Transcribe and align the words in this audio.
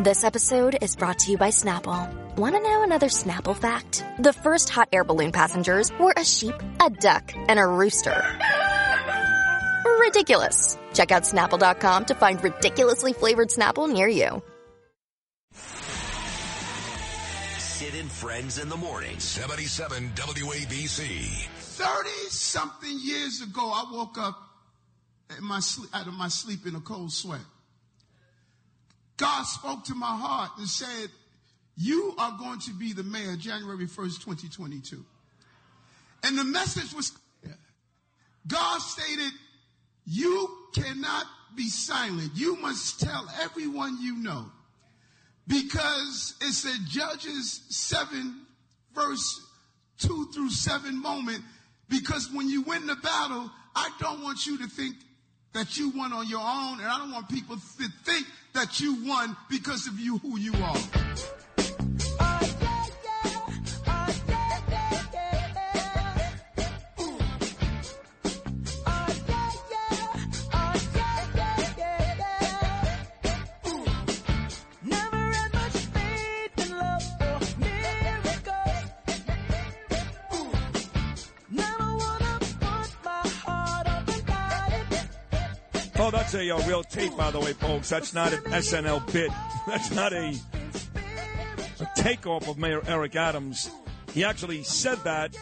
This 0.00 0.22
episode 0.22 0.78
is 0.80 0.94
brought 0.94 1.18
to 1.18 1.32
you 1.32 1.36
by 1.36 1.48
Snapple. 1.48 2.08
Want 2.36 2.54
to 2.54 2.62
know 2.62 2.84
another 2.84 3.08
Snapple 3.08 3.56
fact? 3.56 4.04
The 4.20 4.32
first 4.32 4.68
hot 4.68 4.88
air 4.92 5.02
balloon 5.02 5.32
passengers 5.32 5.90
were 5.98 6.14
a 6.16 6.24
sheep, 6.24 6.54
a 6.80 6.88
duck, 6.88 7.32
and 7.34 7.58
a 7.58 7.66
rooster. 7.66 8.22
Ridiculous. 9.98 10.78
Check 10.94 11.10
out 11.10 11.24
snapple.com 11.24 12.04
to 12.04 12.14
find 12.14 12.40
ridiculously 12.44 13.12
flavored 13.12 13.48
Snapple 13.48 13.92
near 13.92 14.06
you. 14.06 14.40
Sid 17.58 17.96
and 17.96 18.08
Friends 18.08 18.58
in 18.60 18.68
the 18.68 18.76
morning. 18.76 19.18
77 19.18 20.10
WABC. 20.14 21.48
30 21.58 22.08
something 22.28 23.00
years 23.02 23.42
ago, 23.42 23.62
I 23.62 23.84
woke 23.92 24.16
up 24.16 24.38
in 25.36 25.44
my 25.44 25.58
sleep, 25.58 25.90
out 25.92 26.06
of 26.06 26.14
my 26.14 26.28
sleep 26.28 26.68
in 26.68 26.76
a 26.76 26.80
cold 26.80 27.10
sweat. 27.10 27.40
God 29.18 29.42
spoke 29.42 29.84
to 29.84 29.94
my 29.94 30.06
heart 30.16 30.52
and 30.58 30.66
said, 30.66 31.10
You 31.76 32.14
are 32.18 32.36
going 32.38 32.60
to 32.60 32.72
be 32.72 32.92
the 32.94 33.02
mayor 33.02 33.36
January 33.36 33.86
1st, 33.86 34.24
2022. 34.24 35.04
And 36.24 36.38
the 36.38 36.44
message 36.44 36.94
was 36.94 37.12
God 38.46 38.78
stated, 38.80 39.32
You 40.06 40.48
cannot 40.74 41.26
be 41.54 41.68
silent. 41.68 42.30
You 42.34 42.56
must 42.56 43.00
tell 43.00 43.28
everyone 43.42 43.98
you 44.00 44.16
know. 44.16 44.46
Because 45.46 46.34
it's 46.40 46.64
a 46.64 46.78
Judges 46.88 47.62
7, 47.70 48.46
verse 48.94 49.40
2 49.98 50.28
through 50.32 50.50
7 50.50 51.00
moment. 51.00 51.42
Because 51.88 52.30
when 52.32 52.48
you 52.48 52.62
win 52.62 52.86
the 52.86 52.96
battle, 52.96 53.50
I 53.74 53.90
don't 53.98 54.22
want 54.22 54.46
you 54.46 54.58
to 54.58 54.66
think 54.66 54.96
that 55.54 55.76
you 55.76 55.90
won 55.90 56.12
on 56.12 56.28
your 56.28 56.40
own, 56.40 56.80
and 56.80 56.86
I 56.86 56.98
don't 56.98 57.10
want 57.10 57.28
people 57.28 57.56
to 57.56 57.88
think 58.04 58.26
that 58.58 58.80
you 58.80 58.96
won 59.06 59.36
because 59.48 59.86
of 59.86 60.00
you 60.00 60.18
who 60.18 60.36
you 60.36 60.52
are. 60.64 60.76
A, 86.50 86.56
real 86.66 86.82
tape, 86.82 87.16
by 87.16 87.30
the 87.30 87.40
way, 87.40 87.52
folks. 87.52 87.90
That's 87.90 88.14
not 88.14 88.32
an 88.32 88.42
SNL 88.44 89.12
bit. 89.12 89.30
That's 89.66 89.90
not 89.90 90.12
a, 90.12 90.34
a 91.80 91.88
takeoff 91.94 92.48
of 92.48 92.58
Mayor 92.58 92.82
Eric 92.86 93.16
Adams. 93.16 93.70
He 94.14 94.24
actually 94.24 94.62
said 94.62 94.98
that 95.04 95.36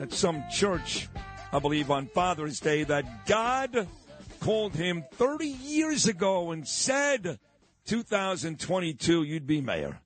at 0.00 0.12
some 0.12 0.42
church, 0.50 1.08
I 1.52 1.58
believe, 1.58 1.90
on 1.90 2.06
Father's 2.06 2.58
Day, 2.58 2.82
that 2.84 3.26
God 3.26 3.86
called 4.40 4.74
him 4.74 5.04
30 5.12 5.46
years 5.46 6.06
ago 6.06 6.50
and 6.50 6.66
said, 6.66 7.38
2022, 7.86 9.22
you'd 9.22 9.46
be 9.46 9.60
mayor. 9.60 10.00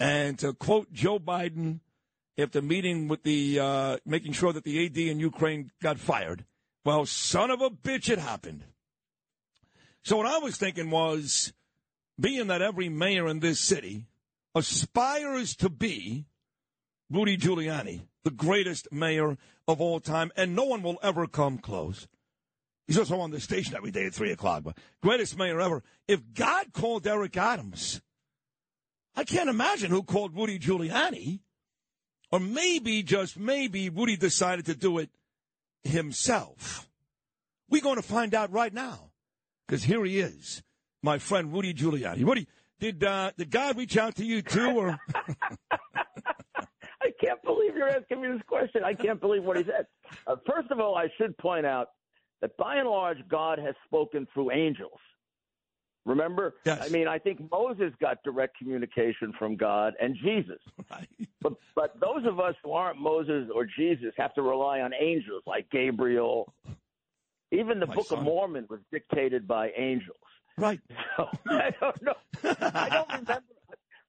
And 0.00 0.38
to 0.38 0.54
quote 0.54 0.92
Joe 0.92 1.18
Biden, 1.18 1.80
after 2.38 2.62
meeting 2.62 3.08
with 3.08 3.22
the, 3.22 3.60
uh, 3.60 3.96
making 4.06 4.32
sure 4.32 4.52
that 4.52 4.64
the 4.64 4.86
AD 4.86 4.96
in 4.96 5.20
Ukraine 5.20 5.70
got 5.82 5.98
fired, 5.98 6.44
well, 6.84 7.04
son 7.04 7.50
of 7.50 7.60
a 7.60 7.68
bitch, 7.70 8.08
it 8.08 8.18
happened. 8.18 8.64
So 10.06 10.18
what 10.18 10.26
I 10.26 10.38
was 10.38 10.56
thinking 10.56 10.90
was, 10.90 11.52
being 12.20 12.46
that 12.46 12.62
every 12.62 12.88
mayor 12.88 13.26
in 13.26 13.40
this 13.40 13.58
city 13.58 14.04
aspires 14.54 15.56
to 15.56 15.68
be 15.68 16.26
Rudy 17.10 17.36
Giuliani, 17.36 18.02
the 18.22 18.30
greatest 18.30 18.86
mayor 18.92 19.36
of 19.66 19.80
all 19.80 19.98
time, 19.98 20.30
and 20.36 20.54
no 20.54 20.62
one 20.62 20.84
will 20.84 21.00
ever 21.02 21.26
come 21.26 21.58
close. 21.58 22.06
He's 22.86 22.98
also 22.98 23.18
on 23.18 23.32
the 23.32 23.40
station 23.40 23.74
every 23.74 23.90
day 23.90 24.06
at 24.06 24.14
3 24.14 24.30
o'clock, 24.30 24.62
but 24.62 24.78
greatest 25.02 25.36
mayor 25.36 25.60
ever. 25.60 25.82
If 26.06 26.20
God 26.34 26.72
called 26.72 27.04
Eric 27.04 27.36
Adams, 27.36 28.00
I 29.16 29.24
can't 29.24 29.50
imagine 29.50 29.90
who 29.90 30.04
called 30.04 30.36
Rudy 30.36 30.60
Giuliani. 30.60 31.40
Or 32.30 32.38
maybe, 32.38 33.02
just 33.02 33.36
maybe, 33.36 33.90
Rudy 33.90 34.16
decided 34.16 34.66
to 34.66 34.76
do 34.76 34.98
it 34.98 35.10
himself. 35.82 36.88
We're 37.68 37.82
going 37.82 37.96
to 37.96 38.02
find 38.02 38.34
out 38.34 38.52
right 38.52 38.72
now. 38.72 39.10
Because 39.66 39.82
here 39.82 40.04
he 40.04 40.20
is, 40.20 40.62
my 41.02 41.18
friend 41.18 41.52
Rudy 41.52 41.74
Giuliani. 41.74 42.24
Rudy, 42.24 42.46
did 42.78 43.02
uh, 43.02 43.32
did 43.36 43.50
God 43.50 43.76
reach 43.76 43.96
out 43.96 44.16
to 44.16 44.24
you 44.24 44.42
too, 44.42 44.70
or 44.70 44.98
I 47.06 47.10
can't 47.24 47.42
believe 47.44 47.76
you're 47.76 47.88
asking 47.88 48.20
me 48.20 48.28
this 48.28 48.42
question. 48.46 48.82
I 48.84 48.94
can't 48.94 49.20
believe 49.20 49.44
what 49.44 49.56
he 49.56 49.64
said. 49.64 49.86
Uh, 50.26 50.36
first 50.48 50.70
of 50.70 50.80
all, 50.80 50.96
I 50.96 51.08
should 51.18 51.36
point 51.38 51.66
out 51.66 51.88
that 52.40 52.56
by 52.56 52.76
and 52.76 52.88
large, 52.88 53.18
God 53.28 53.58
has 53.58 53.74
spoken 53.86 54.26
through 54.32 54.52
angels. 54.52 54.98
Remember? 56.04 56.54
Yes. 56.64 56.80
I 56.82 56.88
mean, 56.90 57.08
I 57.08 57.18
think 57.18 57.40
Moses 57.50 57.92
got 58.00 58.22
direct 58.22 58.56
communication 58.56 59.32
from 59.36 59.56
God 59.56 59.94
and 60.00 60.16
Jesus. 60.22 60.60
Right. 60.88 61.08
But 61.42 61.54
but 61.74 62.00
those 62.00 62.24
of 62.24 62.38
us 62.38 62.54
who 62.62 62.72
aren't 62.72 63.00
Moses 63.00 63.48
or 63.52 63.66
Jesus 63.66 64.12
have 64.16 64.32
to 64.34 64.42
rely 64.42 64.80
on 64.80 64.92
angels 64.94 65.42
like 65.46 65.68
Gabriel. 65.70 66.52
Even 67.66 67.80
the 67.80 67.86
My 67.86 67.94
Book 67.94 68.06
son. 68.06 68.18
of 68.18 68.24
Mormon 68.24 68.66
was 68.70 68.80
dictated 68.92 69.46
by 69.48 69.70
angels. 69.76 70.16
right? 70.56 70.80
So 71.16 71.28
I 71.48 71.70
don't 71.80 72.02
know. 72.02 72.14
I 72.60 72.88
don't 72.90 73.08
remember. 73.08 73.42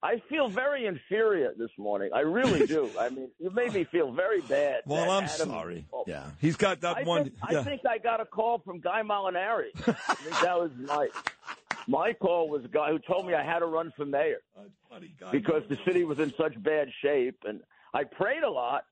I 0.04 0.22
feel 0.30 0.48
very 0.48 0.86
inferior 0.86 1.54
this 1.58 1.72
morning. 1.78 2.12
I 2.14 2.20
really 2.20 2.68
do. 2.68 2.90
I 3.00 3.10
mean, 3.10 3.30
you 3.40 3.50
made 3.50 3.74
me 3.74 3.84
feel 3.86 4.12
very 4.12 4.42
bad. 4.42 4.82
Well, 4.86 5.10
I'm 5.10 5.24
Adam- 5.24 5.50
sorry. 5.50 5.86
Oh, 5.92 6.04
Yeah, 6.06 6.26
he's 6.40 6.56
got 6.56 6.82
that 6.82 6.98
I 6.98 7.04
one. 7.04 7.24
think, 7.24 7.36
yeah. 7.50 7.60
I 7.60 7.64
think 7.64 7.82
I 7.90 7.98
got 7.98 8.22
a 8.22 8.26
call 8.26 8.60
from 8.60 8.80
Guy 8.80 9.02
Molinari. 9.02 9.70
I 9.88 10.14
think 10.16 10.40
that 10.42 10.58
was 10.60 10.72
my 10.78 11.08
my 11.88 12.14
call 12.14 12.48
was 12.50 12.64
a 12.66 12.68
guy 12.68 12.92
who 12.92 13.00
told 13.00 13.26
me 13.26 13.34
I 13.34 13.44
had 13.44 13.60
to 13.60 13.66
run 13.66 13.92
for 13.98 14.06
mayor 14.06 14.42
Funny 14.90 15.14
guy. 15.20 15.32
because 15.32 15.64
the 15.70 15.78
city 15.86 16.04
was 16.04 16.20
in 16.20 16.32
such 16.38 16.62
bad 16.62 16.90
shape, 17.02 17.38
and 17.48 17.62
I 17.94 18.04
prayed 18.04 18.44
a 18.44 18.50
lot. 18.50 18.84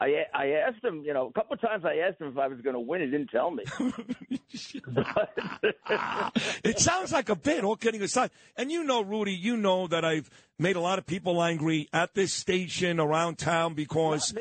I 0.00 0.24
I 0.32 0.46
asked 0.66 0.82
him, 0.82 1.02
you 1.04 1.12
know, 1.12 1.26
a 1.26 1.32
couple 1.32 1.54
of 1.54 1.60
times 1.60 1.84
I 1.84 1.98
asked 1.98 2.20
him 2.20 2.28
if 2.28 2.38
I 2.38 2.48
was 2.48 2.62
going 2.62 2.72
to 2.72 2.80
win. 2.80 3.02
He 3.02 3.08
didn't 3.08 3.28
tell 3.28 3.50
me. 3.50 3.64
it 6.64 6.78
sounds 6.78 7.12
like 7.12 7.28
a 7.28 7.36
bit, 7.36 7.64
all 7.64 7.76
kidding 7.76 8.00
aside. 8.00 8.30
And 8.56 8.72
you 8.72 8.82
know, 8.82 9.02
Rudy, 9.02 9.34
you 9.34 9.58
know 9.58 9.86
that 9.88 10.02
I've 10.02 10.30
made 10.58 10.76
a 10.76 10.80
lot 10.80 10.98
of 10.98 11.04
people 11.04 11.42
angry 11.42 11.90
at 11.92 12.14
this 12.14 12.32
station 12.32 12.98
around 12.98 13.36
town 13.36 13.74
because. 13.74 14.32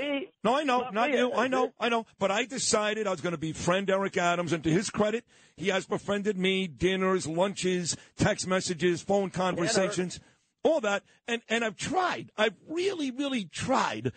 No, 0.43 0.55
I 0.55 0.63
know, 0.63 0.79
Not 0.79 0.93
not 0.93 1.11
you. 1.11 1.33
I 1.33 1.49
know, 1.49 1.73
I 1.77 1.89
know. 1.89 2.05
But 2.19 2.31
I 2.31 2.45
decided 2.45 3.05
I 3.05 3.11
was 3.11 3.19
going 3.19 3.33
to 3.33 3.37
befriend 3.37 3.89
Eric 3.89 4.15
Adams, 4.15 4.53
and 4.53 4.63
to 4.63 4.71
his 4.71 4.89
credit, 4.89 5.25
he 5.57 5.67
has 5.67 5.85
befriended 5.85 6.37
me. 6.37 6.67
Dinners, 6.67 7.27
lunches, 7.27 7.97
text 8.15 8.47
messages, 8.47 9.01
phone 9.01 9.29
conversations, 9.29 10.21
all 10.63 10.79
that. 10.79 11.03
And 11.27 11.41
and 11.49 11.65
I've 11.65 11.75
tried. 11.75 12.31
I've 12.37 12.55
really, 12.69 13.11
really 13.11 13.43
tried 13.43 14.13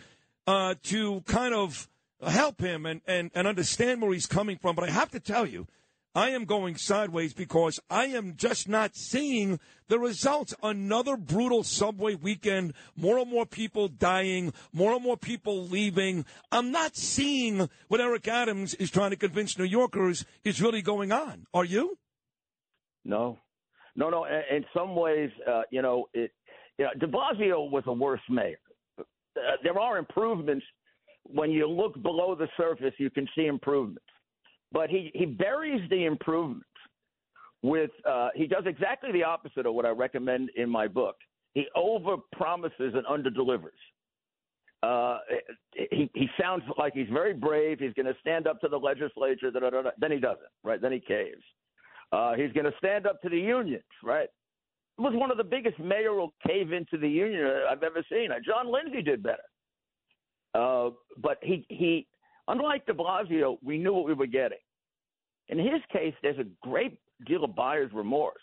uh, 0.47 0.75
to 0.85 1.23
kind 1.23 1.55
of 1.55 1.89
help 2.27 2.61
him 2.61 2.87
and, 2.87 3.01
and 3.07 3.31
and 3.35 3.47
understand 3.47 4.01
where 4.01 4.13
he's 4.13 4.27
coming 4.27 4.59
from. 4.59 4.77
But 4.77 4.89
I 4.89 4.93
have 4.93 5.11
to 5.11 5.21
tell 5.21 5.47
you. 5.47 5.67
I 6.15 6.29
am 6.31 6.45
going 6.45 6.77
sideways 6.77 7.33
because 7.33 7.81
I 7.89 8.05
am 8.09 8.37
just 8.37 8.69
not 8.69 8.95
seeing 8.95 9.59
the 9.89 9.99
results. 9.99 10.55
Another 10.63 11.17
brutal 11.17 11.63
subway 11.63 12.17
weekend, 12.17 12.75
more 12.97 13.17
and 13.17 13.31
more 13.31 13.47
people 13.47 13.89
dying, 13.89 14.53
more 14.75 14.93
and 14.93 15.03
more 15.03 15.17
people 15.17 15.65
leaving. 15.65 16.27
I'm 16.51 16.71
not 16.71 16.97
seeing 16.97 17.71
what 17.89 18.03
Eric 18.03 18.29
Adams 18.29 18.75
is 18.75 18.91
trying 18.91 19.13
to 19.13 19.17
convince 19.17 19.59
New 19.59 19.65
Yorkers 19.65 20.27
is 20.45 20.61
really 20.61 20.83
going 20.83 21.13
on. 21.13 21.47
Are 21.55 21.65
you? 21.65 21.97
No, 23.07 23.39
no, 23.97 24.11
no. 24.11 24.27
In 24.27 24.67
some 24.77 24.95
ways, 24.95 25.31
uh, 25.49 25.63
you 25.71 25.81
know, 25.81 26.09
it. 26.13 26.31
You 26.79 26.87
know, 26.87 26.91
De 26.99 27.07
Blasio 27.07 27.71
was 27.71 27.85
a 27.87 27.93
worse 27.93 28.21
mayor. 28.29 28.59
Uh, 29.37 29.57
there 29.63 29.79
are 29.79 29.99
improvements. 29.99 30.65
When 31.25 31.51
you 31.51 31.69
look 31.69 32.01
below 32.03 32.35
the 32.35 32.49
surface, 32.57 32.95
you 32.99 33.11
can 33.11 33.29
see 33.35 33.47
improvements. 33.47 34.05
But 34.73 34.91
he 34.91 35.11
he 35.15 35.27
buries 35.27 35.89
the 35.91 36.05
improvements 36.05 36.67
with. 37.63 37.91
Uh, 38.09 38.31
he 38.35 38.47
does 38.47 38.65
exactly 38.67 39.13
the 39.13 39.25
opposite 39.25 39.67
of 39.67 39.75
what 39.75 39.87
I 39.87 39.91
recommend 39.91 40.51
in 40.57 40.69
my 40.69 40.89
book. 40.89 41.17
He 41.55 41.67
over 41.75 42.17
promises 42.33 42.95
and 42.95 43.07
under 43.07 43.31
delivers. 43.31 43.79
Uh, 44.83 45.19
he 45.91 46.11
he 46.15 46.29
sounds 46.41 46.65
like 46.77 46.93
he's 46.95 47.09
very 47.13 47.35
brave. 47.35 47.79
He's 47.79 47.93
going 47.93 48.07
to 48.07 48.17
stand 48.21 48.47
up 48.47 48.61
to 48.63 48.69
the 48.69 48.79
legislature. 48.79 49.51
Da, 49.51 49.61
da, 49.61 49.71
da. 49.71 49.91
Then 49.99 50.11
he 50.11 50.19
doesn't. 50.19 50.41
Right? 50.65 50.81
Then 50.81 50.93
he 50.93 51.01
caves. 51.01 51.43
Uh, 52.11 52.35
he's 52.35 52.53
going 52.53 52.67
to 52.67 52.77
stand 52.79 53.07
up 53.07 53.21
to 53.23 53.29
the 53.29 53.39
unions, 53.39 53.85
right? 54.03 54.29
It 54.99 55.03
was 55.03 55.15
one 55.15 55.31
of 55.31 55.37
the 55.39 55.45
biggest 55.45 55.79
mayoral 55.79 56.35
cave 56.47 56.73
into 56.73 56.99
the 56.99 57.09
union 57.09 57.45
I've 57.71 57.83
ever 57.83 58.05
seen. 58.11 58.29
Uh, 58.31 58.37
John 58.45 58.71
Lindsay 58.71 59.03
did 59.03 59.23
better. 59.23 59.39
Uh, 60.55 60.91
but 61.17 61.39
he, 61.43 61.65
he, 61.69 62.07
unlike 62.47 62.85
de 62.87 62.93
Blasio, 62.93 63.57
we 63.63 63.79
knew 63.79 63.95
what 63.95 64.05
we 64.05 64.13
were 64.15 64.27
getting. 64.27 64.59
In 65.49 65.59
his 65.59 65.81
case, 65.93 66.15
there's 66.23 66.39
a 66.39 66.45
great 66.63 66.99
deal 67.27 67.43
of 67.45 67.55
buyer's 67.57 67.91
remorse. 67.93 68.37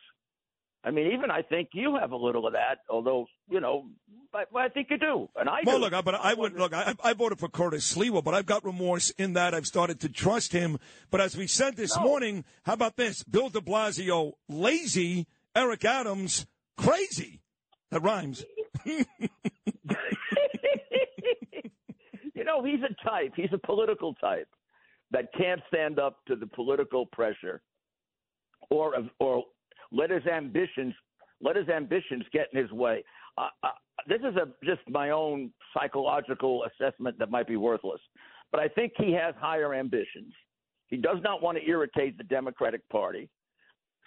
I 0.83 0.91
mean, 0.91 1.11
even 1.11 1.29
I 1.29 1.41
think 1.41 1.69
you 1.73 1.97
have 1.99 2.11
a 2.13 2.15
little 2.15 2.47
of 2.47 2.53
that, 2.53 2.77
although 2.89 3.25
you 3.49 3.59
know, 3.59 3.87
but, 4.31 4.47
but 4.51 4.59
I 4.61 4.69
think 4.69 4.87
you 4.89 4.97
do, 4.97 5.27
and 5.35 5.49
I 5.49 5.59
well, 5.65 5.75
do. 5.77 5.81
look, 5.83 5.93
I- 5.93 6.01
but 6.01 6.15
I 6.15 6.33
would 6.33 6.53
look. 6.57 6.73
I, 6.73 6.95
I 7.03 7.11
voted 7.13 7.37
for 7.37 7.49
Curtis 7.49 7.93
Sliwa, 7.93 8.23
but 8.23 8.33
I've 8.33 8.45
got 8.45 8.63
remorse 8.63 9.09
in 9.11 9.33
that 9.33 9.53
I've 9.53 9.67
started 9.67 9.99
to 10.01 10.09
trust 10.09 10.53
him. 10.53 10.79
But 11.11 11.19
as 11.19 11.35
we 11.35 11.47
said 11.47 11.75
this 11.75 11.97
No. 11.97 12.03
morning, 12.03 12.45
how 12.63 12.73
about 12.73 12.95
this? 12.95 13.23
Bill 13.23 13.49
De 13.49 13.59
Blasio, 13.59 14.33
lazy. 14.47 15.27
Eric 15.55 15.85
Adams, 15.85 16.45
crazy. 16.77 17.41
That 17.91 18.01
rhymes. 18.01 18.45
you 18.85 19.05
know, 22.43 22.63
he's 22.63 22.81
a 22.83 22.93
type. 23.07 23.33
He's 23.35 23.51
a 23.53 23.57
political 23.65 24.13
type 24.15 24.47
that 25.11 25.25
can't 25.37 25.61
stand 25.67 25.99
up 25.99 26.17
to 26.27 26.35
the 26.35 26.47
political 26.47 27.07
pressure, 27.07 27.61
or 28.69 28.93
or 29.19 29.43
let 29.91 30.11
his 30.11 30.25
ambitions 30.27 30.93
let 31.41 31.55
his 31.55 31.67
ambitions 31.69 32.23
get 32.31 32.47
in 32.53 32.61
his 32.61 32.71
way. 32.71 33.03
Uh, 33.37 33.47
uh, 33.63 33.69
this 34.07 34.19
is 34.19 34.35
a 34.35 34.47
just 34.63 34.81
my 34.89 35.09
own 35.09 35.51
psychological 35.73 36.63
assessment 36.65 37.17
that 37.17 37.31
might 37.31 37.47
be 37.47 37.55
worthless, 37.55 38.01
but 38.51 38.59
I 38.59 38.67
think 38.67 38.93
he 38.97 39.11
has 39.13 39.33
higher 39.39 39.73
ambitions. 39.73 40.33
He 40.87 40.97
does 40.97 41.17
not 41.23 41.41
want 41.41 41.57
to 41.57 41.67
irritate 41.67 42.17
the 42.17 42.23
Democratic 42.23 42.87
Party. 42.89 43.29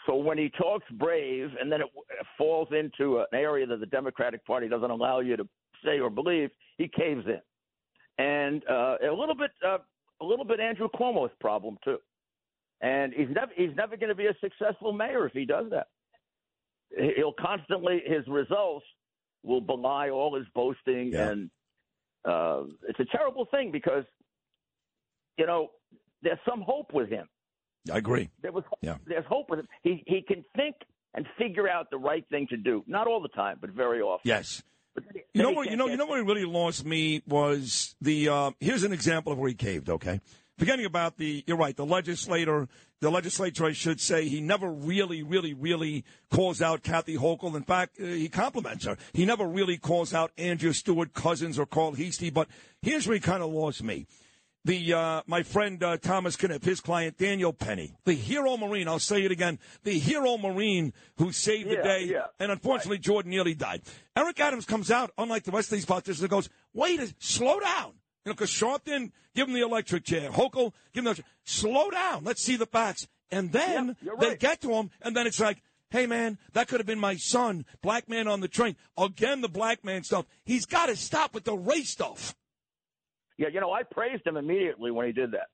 So 0.06 0.16
when 0.16 0.36
he 0.38 0.50
talks 0.50 0.84
brave 0.92 1.50
and 1.60 1.70
then 1.70 1.80
it 1.80 1.88
falls 2.36 2.68
into 2.72 3.18
an 3.20 3.26
area 3.32 3.66
that 3.66 3.80
the 3.80 3.86
Democratic 3.86 4.44
Party 4.44 4.68
doesn't 4.68 4.90
allow 4.90 5.20
you 5.20 5.36
to 5.36 5.48
say 5.84 6.00
or 6.00 6.10
believe, 6.10 6.50
he 6.78 6.88
caves 6.88 7.24
in. 7.26 7.40
And 8.18 8.62
uh, 8.68 8.96
a 9.02 9.12
little 9.12 9.34
bit, 9.36 9.50
uh, 9.66 9.78
a 10.20 10.24
little 10.24 10.44
bit 10.44 10.60
Andrew 10.60 10.88
Cuomo's 10.94 11.32
problem 11.40 11.78
too. 11.84 11.98
And 12.80 13.12
he's 13.12 13.28
never, 13.30 13.52
he's 13.56 13.74
never 13.76 13.96
going 13.96 14.08
to 14.08 14.14
be 14.14 14.26
a 14.26 14.34
successful 14.40 14.92
mayor 14.92 15.26
if 15.26 15.32
he 15.32 15.44
does 15.44 15.66
that. 15.70 15.86
He'll 17.16 17.32
constantly, 17.40 18.02
his 18.04 18.26
results 18.26 18.84
will 19.44 19.60
belie 19.60 20.10
all 20.10 20.36
his 20.36 20.46
boasting, 20.54 21.12
Yeah. 21.12 21.30
and 21.30 21.50
uh, 22.24 22.64
it's 22.88 23.00
a 23.00 23.04
terrible 23.16 23.46
thing 23.50 23.70
because, 23.72 24.04
you 25.38 25.46
know, 25.46 25.70
there's 26.22 26.38
some 26.48 26.60
hope 26.60 26.92
with 26.92 27.08
him. 27.08 27.28
I 27.90 27.96
agree. 27.98 28.30
There 28.42 28.52
was 28.52 28.64
Yeah. 28.80 28.96
there's 29.06 29.24
hope 29.26 29.50
with 29.50 29.60
him. 29.60 29.68
He 29.82 30.02
he 30.06 30.22
can 30.22 30.44
think 30.54 30.76
and 31.14 31.26
figure 31.38 31.68
out 31.68 31.90
the 31.90 31.98
right 31.98 32.24
thing 32.30 32.46
to 32.48 32.56
do. 32.56 32.84
Not 32.86 33.06
all 33.06 33.20
the 33.20 33.28
time, 33.28 33.58
but 33.60 33.70
very 33.70 34.00
often. 34.00 34.28
Yes. 34.28 34.62
But 34.94 35.04
then 35.04 35.14
he- 35.14 35.20
You 35.20 35.24
then 35.34 35.42
know 35.52 35.56
where 35.56 35.64
you 35.64 35.70
can't 35.70 35.78
know 35.78 35.86
you 35.88 35.96
know 35.96 36.06
what 36.06 36.24
really 36.26 36.44
lost 36.44 36.84
me 36.84 37.22
was 37.26 37.96
the 38.00 38.28
uh, 38.28 38.50
here's 38.60 38.82
an 38.84 38.92
example 38.92 39.32
of 39.32 39.38
where 39.38 39.48
he 39.48 39.54
caved. 39.54 39.88
Okay, 39.90 40.20
forgetting 40.58 40.84
about 40.86 41.16
the 41.16 41.42
you're 41.46 41.56
right 41.56 41.76
the 41.76 41.86
legislator 41.86 42.68
the 43.00 43.10
legislature 43.10 43.64
I 43.64 43.72
should 43.72 44.00
say 44.00 44.28
he 44.28 44.40
never 44.40 44.70
really 44.70 45.22
really 45.24 45.54
really 45.54 46.04
calls 46.30 46.62
out 46.62 46.82
Kathy 46.82 47.16
Hochul. 47.16 47.56
In 47.56 47.64
fact, 47.64 47.98
uh, 48.00 48.04
he 48.04 48.28
compliments 48.28 48.84
her. 48.84 48.96
He 49.12 49.24
never 49.24 49.44
really 49.46 49.76
calls 49.76 50.14
out 50.14 50.30
Andrea 50.38 50.72
Stewart-Cousins 50.72 51.58
or 51.58 51.66
Carl 51.66 51.92
Heastie. 51.94 52.30
But 52.30 52.48
here's 52.80 53.06
where 53.08 53.14
he 53.14 53.20
kind 53.20 53.42
of 53.42 53.50
lost 53.50 53.82
me. 53.82 54.06
The 54.64 54.94
uh, 54.94 55.22
my 55.26 55.42
friend 55.42 55.82
uh, 55.82 55.96
Thomas 55.96 56.36
Kenniff, 56.36 56.62
his 56.62 56.80
client 56.80 57.18
Daniel 57.18 57.52
Penny, 57.52 57.96
the 58.04 58.14
hero 58.14 58.56
Marine. 58.56 58.86
I'll 58.86 59.00
say 59.00 59.24
it 59.24 59.32
again: 59.32 59.58
the 59.82 59.98
hero 59.98 60.38
Marine 60.38 60.92
who 61.16 61.32
saved 61.32 61.68
the 61.68 61.76
day, 61.76 62.04
yeah. 62.04 62.26
and 62.38 62.52
unfortunately 62.52 62.98
Jordan 62.98 63.32
Neely 63.32 63.54
died. 63.54 63.82
Eric 64.16 64.38
Adams 64.38 64.64
comes 64.64 64.92
out, 64.92 65.10
unlike 65.18 65.42
the 65.42 65.50
rest 65.50 65.72
of 65.72 65.78
these 65.78 65.84
politicians, 65.84 66.20
and 66.20 66.30
goes, 66.30 66.48
"Wait, 66.72 67.00
a, 67.00 67.12
slow 67.18 67.58
down." 67.58 67.94
You 68.24 68.30
know, 68.30 68.34
because 68.34 68.50
Sharpton, 68.50 69.10
give 69.34 69.48
him 69.48 69.54
the 69.54 69.62
electric 69.62 70.04
chair. 70.04 70.30
Hochul, 70.30 70.72
give 70.92 71.04
him 71.04 71.12
the 71.12 71.24
slow 71.44 71.90
down. 71.90 72.22
Let's 72.22 72.44
see 72.44 72.54
the 72.54 72.66
facts, 72.66 73.08
and 73.32 73.50
then 73.50 73.96
Yeah, 74.00 74.12
you're 74.12 74.16
they 74.16 74.36
get 74.36 74.60
to 74.60 74.72
him, 74.74 74.90
and 75.00 75.16
then 75.16 75.26
it's 75.26 75.40
like. 75.40 75.60
Hey 75.90 76.06
man, 76.06 76.38
that 76.54 76.68
could 76.68 76.80
have 76.80 76.86
been 76.86 76.98
my 76.98 77.16
son, 77.16 77.66
black 77.82 78.08
man 78.08 78.26
on 78.26 78.40
the 78.40 78.48
train. 78.48 78.76
Again, 78.96 79.42
the 79.42 79.48
black 79.50 79.84
man 79.84 80.04
stuff. 80.04 80.24
He's 80.42 80.64
got 80.64 80.86
to 80.86 80.96
stop 80.96 81.34
with 81.34 81.44
the 81.44 81.54
race 81.54 81.90
stuff. 81.90 82.34
Yeah, 83.38 83.48
you 83.48 83.60
know, 83.60 83.72
I 83.72 83.82
praised 83.82 84.26
him 84.26 84.36
immediately 84.36 84.90
when 84.90 85.06
he 85.06 85.12
did 85.12 85.32
that. 85.32 85.46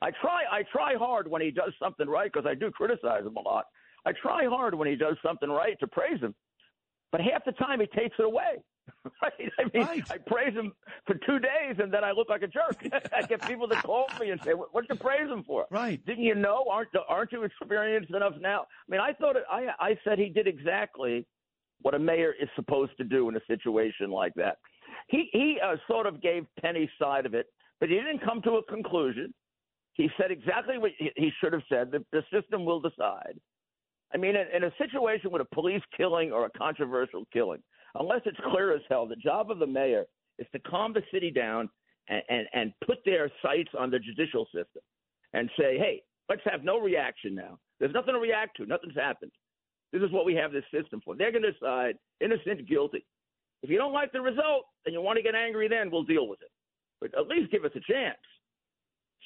I 0.00 0.10
try 0.20 0.42
I 0.50 0.62
try 0.72 0.94
hard 0.96 1.28
when 1.28 1.42
he 1.42 1.50
does 1.50 1.72
something 1.80 2.08
right 2.08 2.30
because 2.32 2.46
I 2.48 2.54
do 2.54 2.70
criticize 2.70 3.24
him 3.24 3.36
a 3.36 3.40
lot. 3.40 3.66
I 4.04 4.12
try 4.20 4.46
hard 4.46 4.74
when 4.74 4.88
he 4.88 4.96
does 4.96 5.16
something 5.24 5.48
right 5.48 5.78
to 5.80 5.86
praise 5.86 6.20
him, 6.20 6.34
but 7.12 7.20
half 7.20 7.44
the 7.44 7.52
time 7.52 7.80
he 7.80 7.86
takes 7.86 8.16
it 8.18 8.24
away. 8.24 8.56
right? 9.22 9.52
I 9.60 9.64
mean, 9.72 9.86
Right. 9.86 10.10
I 10.10 10.18
praise 10.18 10.52
him 10.54 10.72
for 11.06 11.14
two 11.24 11.38
days 11.38 11.76
and 11.78 11.94
then 11.94 12.02
I 12.02 12.10
look 12.10 12.28
like 12.28 12.42
a 12.42 12.48
jerk. 12.48 12.84
I 13.16 13.22
get 13.22 13.46
people 13.46 13.68
to 13.68 13.76
call 13.76 14.06
me 14.18 14.30
and 14.30 14.40
say, 14.42 14.54
"What- 14.54 14.74
"What'd 14.74 14.90
you 14.90 14.96
praise 14.96 15.28
him 15.30 15.44
for?" 15.44 15.66
Right. 15.70 16.04
Didn't 16.04 16.24
you 16.24 16.34
know? 16.34 16.64
Aren't 16.68 16.88
aren't 17.08 17.30
you 17.30 17.44
experienced 17.44 18.10
enough 18.12 18.34
now? 18.40 18.62
I 18.62 18.90
mean, 18.90 19.00
I 19.00 19.12
thought 19.12 19.36
it, 19.36 19.44
I 19.50 19.68
I 19.78 19.98
said 20.02 20.18
he 20.18 20.30
did 20.30 20.48
exactly 20.48 21.24
what 21.82 21.94
a 21.94 21.98
mayor 21.98 22.34
is 22.40 22.48
supposed 22.56 22.96
to 22.96 23.04
do 23.04 23.28
in 23.28 23.36
a 23.36 23.40
situation 23.46 24.10
like 24.10 24.32
that. 24.34 24.58
He 25.08 25.28
he 25.32 25.58
uh, 25.64 25.76
sort 25.86 26.06
of 26.06 26.22
gave 26.22 26.46
Penny's 26.60 26.88
side 27.00 27.26
of 27.26 27.34
it, 27.34 27.46
but 27.80 27.88
he 27.88 27.96
didn't 27.96 28.24
come 28.24 28.42
to 28.42 28.52
a 28.52 28.64
conclusion. 28.64 29.32
He 29.94 30.08
said 30.18 30.30
exactly 30.30 30.78
what 30.78 30.92
he, 30.98 31.30
should 31.40 31.52
have 31.52 31.62
said. 31.68 31.90
The, 31.90 32.04
the 32.12 32.22
system 32.32 32.64
will 32.64 32.80
decide. 32.80 33.38
I 34.14 34.16
mean, 34.16 34.36
in, 34.36 34.46
in 34.54 34.64
a 34.64 34.72
situation 34.78 35.30
with 35.30 35.42
a 35.42 35.54
police 35.54 35.82
killing 35.96 36.32
or 36.32 36.46
a 36.46 36.50
controversial 36.50 37.24
killing, 37.32 37.62
unless 37.98 38.20
it's 38.24 38.38
clear 38.50 38.74
as 38.74 38.80
hell, 38.88 39.06
the 39.06 39.16
job 39.16 39.50
of 39.50 39.58
the 39.58 39.66
mayor 39.66 40.04
is 40.38 40.46
to 40.52 40.58
calm 40.60 40.94
the 40.94 41.02
city 41.12 41.30
down 41.30 41.68
and, 42.08 42.22
and, 42.28 42.46
and 42.54 42.72
put 42.86 42.98
their 43.04 43.30
sights 43.42 43.70
on 43.78 43.90
the 43.90 43.98
judicial 43.98 44.46
system 44.46 44.82
and 45.34 45.50
say, 45.58 45.76
hey, 45.78 46.02
let's 46.28 46.42
have 46.44 46.64
no 46.64 46.78
reaction 46.78 47.34
now. 47.34 47.58
There's 47.78 47.94
nothing 47.94 48.14
to 48.14 48.20
react 48.20 48.56
to. 48.58 48.66
Nothing's 48.66 48.96
happened. 48.96 49.32
This 49.92 50.02
is 50.02 50.10
what 50.10 50.24
we 50.24 50.34
have 50.34 50.52
this 50.52 50.64
system 50.72 51.00
for. 51.04 51.16
They're 51.16 51.32
going 51.32 51.42
to 51.42 51.52
decide 51.52 51.96
innocent, 52.20 52.66
guilty. 52.68 53.04
If 53.62 53.70
you 53.70 53.78
don't 53.78 53.92
like 53.92 54.12
the 54.12 54.20
result 54.20 54.64
and 54.86 54.92
you 54.92 55.00
want 55.00 55.16
to 55.18 55.22
get 55.22 55.34
angry, 55.34 55.68
then 55.68 55.90
we'll 55.90 56.02
deal 56.04 56.26
with 56.28 56.40
it. 56.42 56.50
But 57.00 57.18
at 57.18 57.28
least 57.28 57.50
give 57.52 57.64
us 57.64 57.70
a 57.74 57.92
chance. 57.92 58.18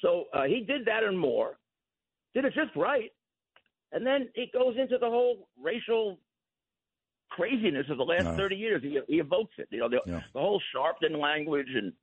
So 0.01 0.25
uh, 0.33 0.43
he 0.43 0.61
did 0.61 0.85
that 0.85 1.03
and 1.03 1.17
more. 1.19 1.57
Did 2.35 2.45
it 2.45 2.53
just 2.53 2.75
right. 2.75 3.11
And 3.91 4.05
then 4.05 4.29
it 4.35 4.51
goes 4.53 4.75
into 4.79 4.97
the 4.99 5.09
whole 5.09 5.47
racial 5.61 6.19
craziness 7.29 7.87
of 7.89 7.97
the 7.97 8.03
last 8.03 8.25
Yeah. 8.25 8.35
30 8.37 8.55
years. 8.55 8.83
He, 8.83 8.99
he 9.07 9.19
evokes 9.19 9.55
it. 9.57 9.67
You 9.71 9.79
know, 9.79 9.89
the, 9.89 10.01
Yeah. 10.05 10.21
the 10.33 10.39
whole 10.39 10.61
Sharpton 10.75 11.19
language 11.19 11.67
and 11.73 11.93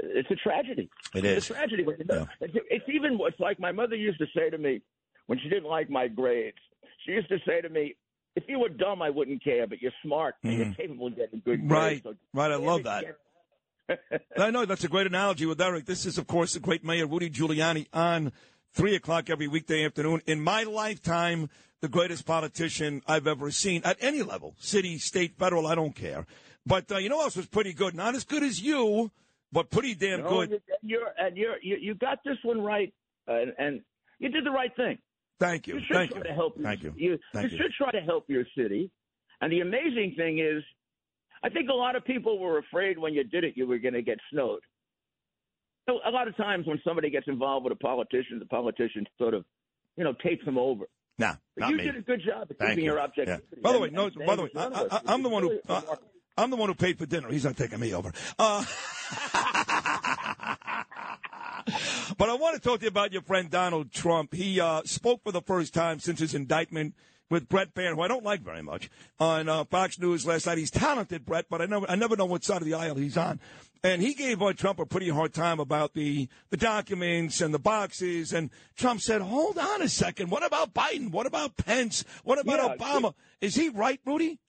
it's 0.00 0.30
a 0.30 0.36
tragedy. 0.36 0.90
It 1.14 1.24
it's 1.24 1.46
is. 1.46 1.50
a 1.50 1.54
tragedy. 1.54 1.84
Yeah. 2.08 2.26
It's, 2.40 2.54
it's 2.70 2.84
even 2.88 3.18
it's 3.22 3.40
like 3.40 3.58
my 3.58 3.72
mother 3.72 3.96
used 3.96 4.18
to 4.18 4.26
say 4.36 4.48
to 4.50 4.58
me 4.58 4.82
when 5.26 5.38
she 5.40 5.48
didn't 5.48 5.68
like 5.68 5.90
my 5.90 6.08
grades. 6.08 6.58
She 7.04 7.12
used 7.12 7.28
to 7.30 7.38
say 7.46 7.60
to 7.62 7.68
me, 7.68 7.96
"If 8.42 8.48
you 8.48 8.58
were 8.60 8.68
dumb, 8.68 9.02
I 9.02 9.10
wouldn't 9.10 9.42
care, 9.42 9.66
but 9.66 9.80
you're 9.82 9.92
smart 10.02 10.34
and 10.42 10.52
you're 10.52 10.74
capable 10.74 11.06
of 11.08 11.16
getting 11.16 11.40
good 11.44 11.66
grades." 11.68 11.70
Right. 11.70 12.02
So 12.02 12.14
Right. 12.32 12.50
I 12.52 12.56
love 12.56 12.82
that. 12.84 13.04
I 14.38 14.50
know 14.50 14.64
that's 14.66 14.84
a 14.84 14.88
great 14.88 15.06
analogy 15.06 15.46
with 15.46 15.60
Eric. 15.60 15.86
This 15.86 16.04
is, 16.04 16.18
of 16.18 16.26
course, 16.26 16.52
the 16.54 16.60
great 16.60 16.84
Mayor 16.84 17.06
Rudy 17.06 17.30
Giuliani 17.30 17.86
on 17.92 18.32
three 18.74 18.94
o'clock 18.94 19.30
every 19.30 19.48
weekday 19.48 19.84
afternoon. 19.84 20.20
In 20.26 20.40
my 20.40 20.62
lifetime, 20.64 21.48
the 21.80 21.88
greatest 21.88 22.26
politician 22.26 23.02
I've 23.06 23.26
ever 23.26 23.50
seen 23.50 23.80
at 23.84 23.96
any 24.00 24.22
level, 24.22 24.54
city, 24.58 24.98
state, 24.98 25.38
federal. 25.38 25.66
I 25.66 25.74
don't 25.74 25.94
care. 25.94 26.26
But 26.66 26.92
uh, 26.92 26.98
you 26.98 27.08
know 27.08 27.16
what 27.16 27.24
else 27.24 27.36
was 27.36 27.46
pretty 27.46 27.72
good? 27.72 27.94
Not 27.94 28.14
as 28.14 28.24
good 28.24 28.42
as 28.42 28.60
you, 28.60 29.10
but 29.52 29.70
pretty 29.70 29.94
damn 29.94 30.20
No, 30.20 30.28
good. 30.28 30.50
you- 30.50 30.60
You're 30.82 31.08
and 31.18 31.36
you're 31.36 31.56
you, 31.62 31.76
you 31.80 31.94
got 31.94 32.18
this 32.24 32.36
one 32.42 32.60
right, 32.60 32.92
and, 33.26 33.54
and 33.58 33.80
you 34.18 34.28
did 34.28 34.44
the 34.44 34.50
right 34.50 34.74
thing. 34.76 34.98
Thank 35.40 35.66
you. 35.66 35.74
You 35.74 35.80
should 35.86 35.96
Thank 35.96 36.10
try 36.10 36.18
you. 36.18 36.24
to 36.24 36.32
help. 36.34 36.56
Your, 36.56 36.64
Thank 36.64 36.82
you. 36.82 36.92
You, 36.96 37.18
Thank 37.32 37.52
you 37.52 37.58
should 37.58 37.72
try 37.76 37.90
to 37.92 38.00
help 38.00 38.24
your 38.28 38.44
city. 38.56 38.90
And 39.40 39.52
the 39.52 39.60
amazing 39.60 40.14
thing 40.16 40.38
is, 40.40 40.62
I 41.44 41.48
think 41.48 41.68
a 41.70 41.74
lot 41.74 41.94
of 41.96 42.04
people 42.04 42.38
were 42.40 42.58
afraid 42.58 42.98
when 42.98 43.14
you 43.14 43.22
did 43.24 43.44
it, 43.44 43.54
you 43.56 43.66
were 43.66 43.78
going 43.78 43.94
to 43.94 44.02
get 44.02 44.18
snowed. 44.32 44.60
So 45.88 45.98
a 46.04 46.10
lot 46.10 46.26
of 46.28 46.36
times 46.36 46.66
when 46.66 46.80
somebody 46.84 47.08
gets 47.10 47.28
involved 47.28 47.64
with 47.64 47.72
a 47.72 47.76
politician, 47.76 48.38
the 48.40 48.46
politician 48.46 49.06
sort 49.16 49.32
of, 49.34 49.44
you 49.96 50.02
know, 50.04 50.12
takes 50.22 50.44
them 50.44 50.58
over. 50.58 50.84
Nah, 51.18 51.34
But 51.56 51.70
you 51.70 51.76
me. 51.76 51.84
did 51.84 51.96
a 51.96 52.02
good 52.02 52.20
job 52.24 52.50
of 52.50 52.56
Thank 52.58 52.70
keeping 52.72 52.84
you. 52.84 52.90
your 52.92 52.98
Yeah. 52.98 53.04
objectivity. 53.04 53.60
By 53.62 53.72
the 53.72 53.78
way, 53.78 53.90
no. 53.90 54.10
By 54.26 54.36
the 54.36 54.42
way, 54.42 54.50
I, 54.56 54.86
I, 54.90 55.00
I'm 55.06 55.22
the 55.22 55.28
one 55.28 55.42
who. 55.44 55.58
Uh. 55.68 55.80
I'm 56.36 56.50
the 56.50 56.56
one 56.56 56.68
who 56.68 56.74
paid 56.76 56.98
for 56.98 57.06
dinner. 57.06 57.28
He's 57.32 57.44
not 57.44 57.56
taking 57.56 57.80
me 57.80 57.92
over. 57.94 58.12
Uh, 58.38 58.64
but 62.16 62.28
I 62.28 62.34
want 62.34 62.54
to 62.54 62.60
talk 62.60 62.80
to 62.80 62.84
you 62.84 62.88
about 62.88 63.12
your 63.12 63.22
friend 63.22 63.50
Donald 63.50 63.92
Trump. 63.92 64.34
He 64.34 64.60
uh, 64.60 64.82
spoke 64.84 65.22
for 65.22 65.32
the 65.32 65.42
first 65.42 65.74
time 65.74 66.00
since 66.00 66.20
his 66.20 66.34
indictment 66.34 66.94
with 67.30 67.48
Bret 67.48 67.74
Baier, 67.74 67.94
who 67.94 68.00
I 68.00 68.08
don't 68.08 68.24
like 68.24 68.40
very 68.40 68.62
much, 68.62 68.88
on 69.20 69.48
uh, 69.48 69.64
Fox 69.64 69.98
News 69.98 70.26
last 70.26 70.46
night. 70.46 70.56
He's 70.58 70.70
talented, 70.70 71.26
Bret, 71.26 71.46
but 71.50 71.60
I 71.60 71.66
never, 71.66 71.90
I 71.90 71.94
never 71.94 72.16
know 72.16 72.24
what 72.24 72.44
side 72.44 72.62
of 72.62 72.66
the 72.66 72.74
aisle 72.74 72.94
he's 72.94 73.18
on. 73.18 73.38
And 73.84 74.02
he 74.02 74.14
gave 74.14 74.42
uh, 74.42 74.52
Trump 74.54 74.78
a 74.80 74.86
pretty 74.86 75.08
hard 75.10 75.34
time 75.34 75.60
about 75.60 75.94
the, 75.94 76.28
the 76.50 76.56
documents 76.56 77.40
and 77.40 77.52
the 77.52 77.58
boxes. 77.58 78.32
And 78.32 78.50
Trump 78.76 79.00
said, 79.00 79.20
hold 79.20 79.58
on 79.58 79.82
a 79.82 79.88
second. 79.88 80.30
What 80.30 80.44
about 80.44 80.72
Biden? 80.74 81.10
What 81.10 81.26
about 81.26 81.56
Pence? 81.56 82.04
What 82.24 82.40
about 82.40 82.58
Yeah, 82.58 82.76
Obama? 82.76 83.14
Is 83.40 83.54
he 83.54 83.68
right, 83.68 84.00
Rudy? 84.04 84.40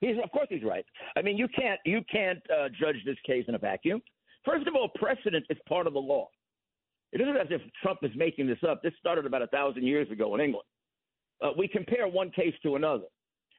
He's 0.00 0.16
of 0.22 0.30
course 0.30 0.46
he's 0.48 0.62
right. 0.62 0.84
I 1.16 1.22
mean, 1.22 1.36
you 1.36 1.48
can't 1.48 1.80
you 1.84 2.02
can't 2.10 2.38
uh, 2.50 2.68
judge 2.68 2.96
this 3.04 3.16
case 3.26 3.44
in 3.48 3.56
a 3.56 3.58
vacuum. 3.58 4.00
First 4.44 4.66
of 4.68 4.74
all, 4.76 4.88
precedent 4.94 5.44
is 5.50 5.58
part 5.68 5.88
of 5.88 5.92
the 5.92 5.98
law. 5.98 6.28
It 7.12 7.20
isn't 7.20 7.36
as 7.36 7.46
if 7.50 7.62
Trump 7.82 8.00
is 8.02 8.10
making 8.14 8.46
this 8.46 8.58
up. 8.68 8.82
This 8.82 8.92
started 8.98 9.24
about 9.26 9.42
a 9.42 9.46
thousand 9.46 9.84
years 9.84 10.10
ago 10.10 10.34
in 10.34 10.40
England. 10.40 10.66
uh, 11.42 11.50
we 11.56 11.68
compare 11.68 12.06
one 12.08 12.30
case 12.30 12.54
to 12.62 12.76
another. 12.76 13.04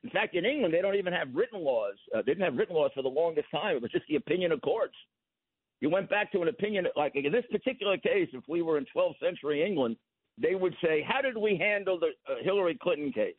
In 0.04 0.10
fact, 0.12 0.36
in 0.36 0.46
England, 0.46 0.74
they 0.74 0.82
don't 0.82 0.96
even 0.96 1.14
have 1.14 1.34
written 1.34 1.62
laws. 1.64 1.96
Uh, 2.14 2.20
they 2.20 2.32
didn't 2.32 2.44
have 2.44 2.56
written 2.56 2.76
laws 2.76 2.92
for 2.94 3.02
the 3.02 3.10
longest 3.10 3.48
time. 3.52 3.76
It 3.76 3.82
was 3.82 3.92
just 3.92 4.06
the 4.08 4.16
opinion 4.16 4.52
of 4.52 4.62
courts. 4.62 4.96
You 5.82 5.90
went 5.90 6.10
back 6.10 6.32
to 6.34 6.42
an 6.42 6.48
opinion, 6.48 6.88
like 6.96 7.16
in 7.16 7.32
this 7.32 7.46
particular 7.52 7.98
case, 7.98 8.30
if 8.34 8.44
we 8.48 8.62
were 8.62 8.78
in 8.78 8.86
12th 8.96 9.20
century 9.20 9.66
England, 9.66 9.98
they 10.38 10.56
would 10.56 10.76
say, 10.84 11.06
How 11.08 11.22
did 11.22 11.38
we 11.38 11.58
handle 11.58 12.00
the 12.00 12.12
uh, 12.32 12.36
Hillary 12.44 12.78
Clinton 12.82 13.12
case? 13.12 13.36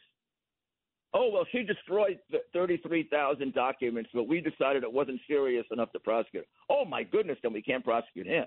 Oh, 1.12 1.30
well, 1.32 1.44
she 1.50 1.64
destroyed 1.64 2.18
33,000 2.52 3.52
documents, 3.52 4.10
but 4.14 4.28
we 4.28 4.40
decided 4.40 4.84
it 4.84 4.92
wasn't 4.92 5.20
serious 5.26 5.66
enough 5.72 5.90
to 5.92 5.98
prosecute. 5.98 6.46
Oh, 6.68 6.84
my 6.84 7.02
goodness, 7.02 7.36
then 7.42 7.52
we 7.52 7.62
can't 7.62 7.84
prosecute 7.84 8.26
him 8.26 8.44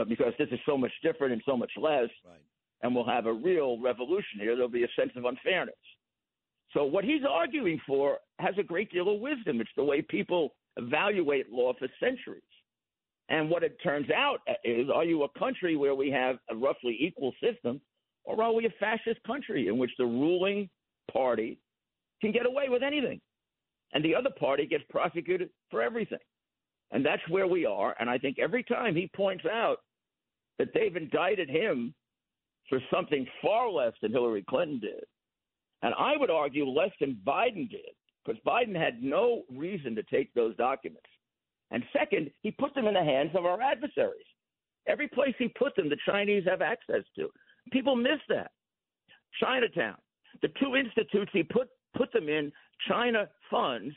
Uh, 0.00 0.04
because 0.04 0.32
this 0.38 0.48
is 0.50 0.58
so 0.64 0.78
much 0.78 0.92
different 1.02 1.32
and 1.32 1.42
so 1.44 1.56
much 1.56 1.72
less. 1.76 2.08
Right. 2.24 2.40
And 2.82 2.94
we'll 2.94 3.06
have 3.06 3.26
a 3.26 3.32
real 3.32 3.78
revolution 3.78 4.38
here. 4.38 4.54
There'll 4.54 4.70
be 4.70 4.84
a 4.84 4.88
sense 4.98 5.10
of 5.16 5.24
unfairness. 5.26 5.74
So, 6.72 6.84
what 6.84 7.04
he's 7.04 7.22
arguing 7.28 7.80
for 7.86 8.18
has 8.38 8.54
a 8.58 8.62
great 8.62 8.90
deal 8.90 9.12
of 9.14 9.20
wisdom. 9.20 9.60
It's 9.60 9.70
the 9.76 9.84
way 9.84 10.00
people 10.00 10.54
evaluate 10.76 11.50
law 11.50 11.74
for 11.78 11.88
centuries. 11.98 12.42
And 13.28 13.50
what 13.50 13.62
it 13.62 13.76
turns 13.82 14.10
out 14.10 14.38
is 14.64 14.88
are 14.94 15.04
you 15.04 15.24
a 15.24 15.38
country 15.38 15.76
where 15.76 15.94
we 15.94 16.10
have 16.10 16.36
a 16.48 16.56
roughly 16.56 16.96
equal 16.98 17.32
system, 17.42 17.80
or 18.24 18.42
are 18.42 18.52
we 18.52 18.66
a 18.66 18.70
fascist 18.80 19.22
country 19.26 19.68
in 19.68 19.76
which 19.76 19.90
the 19.98 20.06
ruling 20.06 20.70
party 21.12 21.58
can 22.22 22.32
get 22.32 22.46
away 22.46 22.68
with 22.68 22.82
anything 22.82 23.20
and 23.92 24.04
the 24.04 24.14
other 24.14 24.30
party 24.38 24.66
gets 24.66 24.84
prosecuted 24.88 25.50
for 25.70 25.82
everything? 25.82 26.18
And 26.92 27.04
that's 27.04 27.22
where 27.28 27.46
we 27.46 27.66
are. 27.66 27.94
And 28.00 28.08
I 28.08 28.18
think 28.18 28.38
every 28.38 28.64
time 28.64 28.96
he 28.96 29.10
points 29.14 29.44
out 29.44 29.78
that 30.60 30.74
they've 30.74 30.94
indicted 30.94 31.48
him 31.48 31.94
for 32.68 32.80
something 32.92 33.26
far 33.40 33.70
less 33.70 33.94
than 34.02 34.12
Hillary 34.12 34.44
Clinton 34.46 34.78
did, 34.78 35.04
and 35.80 35.94
I 35.98 36.18
would 36.18 36.30
argue 36.30 36.68
less 36.68 36.90
than 37.00 37.18
Biden 37.26 37.70
did, 37.70 37.94
because 38.22 38.38
Biden 38.46 38.76
had 38.76 39.02
no 39.02 39.44
reason 39.50 39.94
to 39.94 40.02
take 40.02 40.34
those 40.34 40.54
documents. 40.56 41.08
And 41.70 41.82
second, 41.94 42.30
he 42.42 42.50
put 42.50 42.74
them 42.74 42.86
in 42.86 42.92
the 42.92 43.02
hands 43.02 43.30
of 43.34 43.46
our 43.46 43.62
adversaries. 43.62 44.26
Every 44.86 45.08
place 45.08 45.34
he 45.38 45.48
put 45.48 45.74
them, 45.76 45.88
the 45.88 45.96
Chinese 46.04 46.44
have 46.46 46.60
access 46.60 47.04
to. 47.16 47.30
People 47.72 47.96
miss 47.96 48.20
that. 48.28 48.50
Chinatown, 49.40 49.96
the 50.42 50.48
two 50.60 50.76
institutes 50.76 51.30
he 51.32 51.42
put 51.42 51.68
put 51.96 52.12
them 52.12 52.28
in, 52.28 52.52
China 52.86 53.28
funds, 53.50 53.94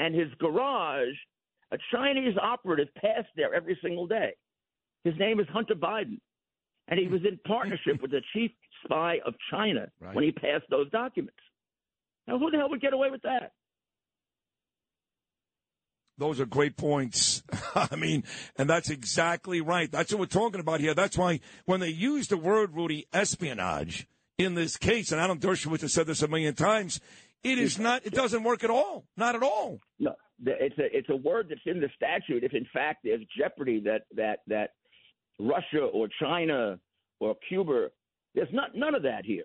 and 0.00 0.16
his 0.16 0.28
garage, 0.40 1.14
a 1.70 1.78
Chinese 1.92 2.36
operative 2.42 2.88
passed 2.96 3.28
there 3.36 3.54
every 3.54 3.78
single 3.80 4.08
day. 4.08 4.32
His 5.04 5.14
name 5.18 5.40
is 5.40 5.46
Hunter 5.52 5.74
Biden, 5.74 6.20
and 6.88 6.98
he 6.98 7.08
was 7.08 7.22
in 7.24 7.38
partnership 7.46 8.00
with 8.00 8.10
the 8.10 8.22
chief 8.32 8.50
spy 8.84 9.18
of 9.26 9.34
China 9.50 9.90
Right. 10.00 10.14
when 10.14 10.24
he 10.24 10.32
passed 10.32 10.64
those 10.70 10.90
documents. 10.90 11.38
Now, 12.26 12.38
who 12.38 12.50
the 12.50 12.56
hell 12.58 12.70
would 12.70 12.80
get 12.80 12.92
away 12.92 13.10
with 13.10 13.22
that? 13.22 13.52
Those 16.18 16.40
are 16.40 16.46
great 16.46 16.76
points. 16.76 17.42
I 17.74 17.96
mean, 17.96 18.24
and 18.56 18.68
that's 18.68 18.90
exactly 18.90 19.60
right. 19.60 19.90
That's 19.90 20.12
what 20.12 20.20
we're 20.20 20.26
talking 20.26 20.60
about 20.60 20.80
here. 20.80 20.94
That's 20.94 21.16
why 21.18 21.40
when 21.64 21.80
they 21.80 21.88
use 21.88 22.28
the 22.28 22.36
word, 22.36 22.74
Rudy, 22.74 23.06
espionage 23.12 24.06
in 24.38 24.54
this 24.54 24.76
case, 24.76 25.10
and 25.10 25.20
Alan 25.20 25.38
Dershowitz 25.38 25.80
has 25.80 25.92
said 25.92 26.06
this 26.06 26.22
a 26.22 26.28
million 26.28 26.54
times, 26.54 27.00
it 27.42 27.58
is 27.58 27.78
not, 27.78 28.06
it 28.06 28.12
doesn't 28.12 28.44
work 28.44 28.62
at 28.62 28.70
all. 28.70 29.04
Not 29.16 29.34
at 29.34 29.42
all. 29.42 29.80
No, 29.98 30.14
it's 30.44 30.78
a 30.78 30.96
it's 30.96 31.08
a 31.08 31.16
word 31.16 31.46
that's 31.48 31.60
in 31.66 31.80
the 31.80 31.88
statute. 31.96 32.44
If 32.44 32.52
in 32.54 32.66
fact 32.72 33.00
there's 33.04 33.22
jeopardy 33.36 33.80
that 33.80 34.02
that 34.14 34.40
that 34.48 34.70
Russia 35.38 35.80
or 35.92 36.08
China 36.20 36.78
or 37.20 37.36
Cuba, 37.48 37.88
there's 38.34 38.52
not 38.52 38.74
none 38.74 38.94
of 38.94 39.02
that 39.02 39.24
here. 39.24 39.44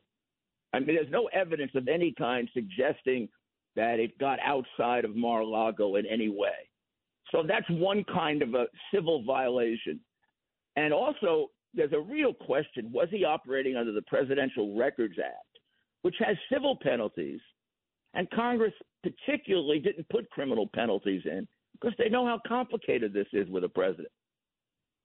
I 0.74 0.79
mean, 0.79 0.96
there's 0.96 1.12
no 1.12 1.29
evidence 1.34 1.72
of 1.75 1.88
any 1.88 2.13
kind 2.17 2.50
suggesting 2.53 3.29
that 3.75 4.00
it 4.00 4.17
got 4.20 4.39
outside 4.44 5.06
of 5.06 5.15
Mar-a-Lago 5.15 5.96
in 5.96 6.06
any 6.06 6.29
way. 6.29 6.70
So 7.32 7.44
that's 7.48 7.70
one 7.70 8.03
kind 8.06 8.41
of 8.41 8.53
a 8.53 8.65
civil 8.94 9.24
violation. 9.24 10.00
And 10.75 10.94
also, 10.94 11.51
there's 11.74 11.94
a 11.94 12.00
real 12.00 12.34
question: 12.34 12.91
Was 12.91 13.08
he 13.12 13.24
operating 13.24 13.75
under 13.75 13.91
the 13.91 14.01
Presidential 14.03 14.77
Records 14.77 15.15
Act, 15.24 15.60
which 16.01 16.15
has 16.20 16.38
civil 16.51 16.77
penalties? 16.82 17.39
And 18.13 18.29
Congress 18.32 18.74
particularly 19.03 19.79
didn't 19.79 20.08
put 20.10 20.29
criminal 20.32 20.70
penalties 20.74 21.22
in 21.25 21.48
because 21.74 21.96
they 21.98 22.10
know 22.10 22.25
how 22.25 22.39
complicated 22.48 23.13
this 23.13 23.27
is 23.34 23.50
with 23.50 23.63
a 23.63 23.70
president. 23.70 24.10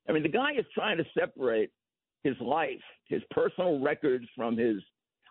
I 0.09 0.13
mean, 0.13 0.23
the 0.23 0.29
guy 0.29 0.53
is 0.59 0.65
trying 0.75 0.99
to 0.99 1.05
separate 1.19 1.71
his 2.25 2.35
life, 2.41 2.81
his 3.09 3.23
personal 3.31 3.81
records 3.81 4.25
from 4.37 4.57
his. 4.57 4.77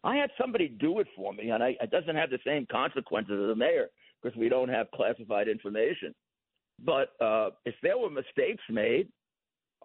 I 0.04 0.16
had 0.16 0.30
somebody 0.40 0.68
do 0.68 1.00
it 1.00 1.08
for 1.16 1.34
me, 1.34 1.50
and 1.52 1.62
I, 1.64 1.76
it 1.82 1.92
doesn't 1.92 2.16
have 2.16 2.30
the 2.30 2.40
same 2.46 2.66
consequences 2.72 3.40
as 3.44 3.52
a 3.52 3.56
mayor 3.56 3.88
because 4.22 4.38
we 4.38 4.50
don't 4.50 4.70
have 4.70 4.88
classified 4.96 5.48
information. 5.48 6.14
But 6.84 7.10
uh, 7.24 7.52
if 7.66 7.76
there 7.84 7.98
were 7.98 8.10
mistakes 8.10 8.64
made, 8.70 9.08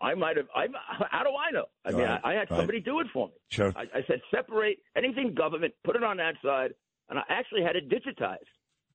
I 0.01 0.15
might 0.15 0.37
have. 0.37 0.47
I, 0.55 0.67
how 1.11 1.23
do 1.25 1.31
I 1.31 1.51
know? 1.51 1.67
I 1.85 1.91
mean, 1.91 2.01
Right, 2.01 2.21
I, 2.25 2.31
I 2.31 2.33
had 2.35 2.51
right. 2.51 2.59
somebody 2.59 2.81
do 2.81 3.01
it 3.01 3.07
for 3.13 3.29
me. 3.29 3.35
Sure. 3.51 3.73
I, 3.77 3.83
I 3.83 4.03
said 4.07 4.21
separate 4.35 4.79
anything 4.97 5.35
government, 5.35 5.75
put 5.85 5.97
it 5.97 6.03
on 6.05 6.17
that 6.19 6.35
side, 6.45 6.73
and 7.09 7.19
I 7.19 7.23
actually 7.29 7.63
had 7.63 7.77
it 7.77 7.89
digitized. 7.91 8.39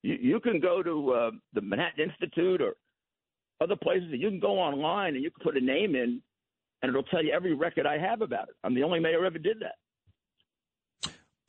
You, 0.02 0.16
you 0.20 0.40
can 0.40 0.60
go 0.60 0.82
to 0.82 1.12
uh, 1.12 1.30
the 1.54 1.60
Manhattan 1.60 2.10
Institute 2.10 2.60
or 2.60 2.74
other 3.60 3.76
places, 3.76 4.10
that 4.10 4.18
you 4.18 4.28
can 4.28 4.40
go 4.40 4.58
online 4.58 5.14
and 5.14 5.22
you 5.22 5.30
can 5.30 5.42
put 5.42 5.56
a 5.56 5.60
name 5.60 5.94
in, 5.94 6.20
and 6.82 6.88
it'll 6.88 7.02
tell 7.04 7.24
you 7.24 7.32
every 7.32 7.54
record 7.54 7.86
I 7.86 7.98
have 7.98 8.22
about 8.22 8.48
it. 8.48 8.54
I'm 8.64 8.74
the 8.74 8.82
only 8.82 8.98
mayor 9.00 9.24
ever 9.24 9.38
did 9.38 9.58
that 9.60 9.74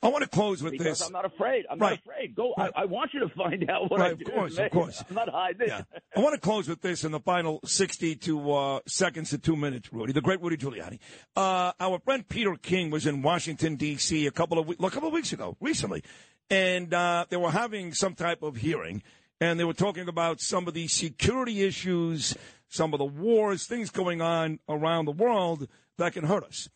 I 0.02 0.08
want 0.08 0.22
to 0.22 0.28
close 0.28 0.62
with 0.62 0.72
because 0.72 0.98
this. 0.98 1.06
I'm 1.06 1.14
not 1.14 1.24
afraid. 1.24 1.64
I'm 1.70 1.78
Right. 1.78 1.92
not 1.92 2.00
afraid. 2.14 2.34
Go. 2.34 2.52
Right. 2.58 2.70
I, 2.76 2.82
I 2.82 2.84
want 2.84 3.14
you 3.14 3.20
to 3.20 3.28
find 3.30 3.70
out 3.70 3.90
what 3.90 4.00
Right, 4.00 4.10
I 4.10 4.12
of 4.12 4.22
course, 4.22 4.58
of 4.58 4.70
course. 4.70 5.02
I'm 5.08 5.14
not 5.14 5.30
hiding. 5.30 5.68
Yeah. 5.68 5.80
I 6.14 6.20
want 6.20 6.34
to 6.34 6.40
close 6.40 6.68
with 6.68 6.82
this 6.82 7.04
in 7.04 7.12
the 7.12 7.20
final 7.20 7.58
60 7.64 8.16
to 8.16 8.52
uh, 8.52 8.80
seconds 8.86 9.30
to 9.30 9.38
two 9.38 9.56
minutes, 9.56 9.90
Rudy. 9.94 10.12
The 10.12 10.20
great 10.20 10.42
Rudy 10.42 10.58
Giuliani. 10.58 10.98
Uh, 11.34 11.72
our 11.80 11.98
friend 12.00 12.28
Peter 12.28 12.54
King 12.56 12.90
was 12.90 13.06
in 13.06 13.22
Washington, 13.22 13.76
D.C. 13.76 14.26
a 14.26 14.30
couple 14.30 14.58
of, 14.58 14.66
we- 14.68 14.76
a 14.78 14.90
couple 14.90 15.08
of 15.08 15.14
weeks 15.14 15.32
ago, 15.32 15.56
recently. 15.58 16.02
And 16.50 16.92
uh, 16.92 17.24
they 17.30 17.38
were 17.38 17.50
having 17.50 17.94
some 17.94 18.14
type 18.14 18.42
of 18.42 18.56
hearing. 18.56 19.02
And 19.40 19.58
they 19.58 19.64
were 19.64 19.74
talking 19.74 20.08
about 20.08 20.40
some 20.40 20.68
of 20.68 20.74
the 20.74 20.88
security 20.88 21.62
issues, 21.62 22.36
some 22.68 22.92
of 22.94 22.98
the 22.98 23.04
wars, 23.04 23.66
things 23.66 23.90
going 23.90 24.20
on 24.20 24.60
around 24.68 25.04
the 25.04 25.12
world 25.12 25.68
that 25.98 26.12
can 26.12 26.24
hurt 26.24 26.44
us. 26.44 26.68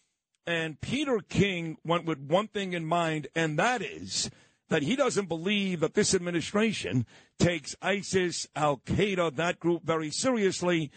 And 0.46 0.80
Peter 0.80 1.20
King 1.28 1.76
went 1.84 2.04
with 2.04 2.18
one 2.18 2.48
thing 2.48 2.72
in 2.72 2.84
mind, 2.86 3.28
and 3.34 3.58
that 3.58 3.82
is 3.82 4.30
that 4.68 4.82
he 4.82 4.96
doesn't 4.96 5.28
believe 5.28 5.80
that 5.80 5.94
this 5.94 6.14
administration 6.14 7.06
takes 7.38 7.76
ISIS, 7.82 8.46
Al 8.54 8.78
Qaeda, 8.78 9.36
that 9.36 9.60
group 9.60 9.84
very 9.84 10.10
seriously. 10.10 10.90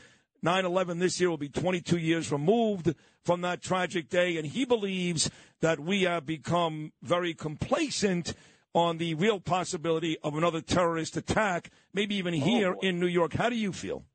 9 0.44 0.66
11 0.66 1.00
this 1.00 1.20
year 1.20 1.30
will 1.30 1.38
be 1.38 1.50
22 1.50 1.98
years 1.98 2.32
removed 2.32 2.96
from 3.24 3.42
that 3.42 3.62
tragic 3.62 4.10
day, 4.10 4.38
and 4.38 4.48
he 4.48 4.66
believes 4.66 5.30
that 5.62 5.80
we 5.80 6.04
have 6.04 6.26
become 6.26 6.92
very 7.04 7.34
complacent 7.34 8.34
on 8.74 8.98
the 8.98 9.14
real 9.16 9.40
possibility 9.40 10.18
of 10.24 10.36
another 10.36 10.62
terrorist 10.62 11.18
attack, 11.18 11.70
maybe 11.94 12.16
even 12.16 12.34
here 12.34 12.76
in 12.82 13.00
New 13.00 13.08
York. 13.08 13.34
How 13.34 13.50
do 13.50 13.56
you 13.56 13.72
feel? 13.74 14.06